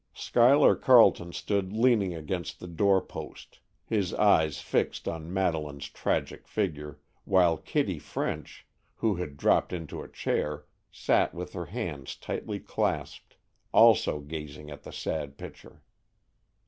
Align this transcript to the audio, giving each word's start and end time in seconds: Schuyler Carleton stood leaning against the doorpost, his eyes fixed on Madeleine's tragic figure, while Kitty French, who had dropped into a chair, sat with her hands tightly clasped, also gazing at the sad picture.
Schuyler 0.15 0.75
Carleton 0.75 1.31
stood 1.31 1.73
leaning 1.73 2.11
against 2.15 2.59
the 2.59 2.65
doorpost, 2.65 3.59
his 3.85 4.15
eyes 4.15 4.59
fixed 4.59 5.07
on 5.07 5.31
Madeleine's 5.31 5.89
tragic 5.91 6.47
figure, 6.47 6.97
while 7.23 7.55
Kitty 7.55 7.99
French, 7.99 8.65
who 8.95 9.13
had 9.17 9.37
dropped 9.37 9.71
into 9.71 10.01
a 10.01 10.07
chair, 10.09 10.65
sat 10.91 11.35
with 11.35 11.53
her 11.53 11.67
hands 11.67 12.15
tightly 12.15 12.59
clasped, 12.59 13.35
also 13.71 14.21
gazing 14.21 14.71
at 14.71 14.81
the 14.81 14.91
sad 14.91 15.37
picture. 15.37 15.83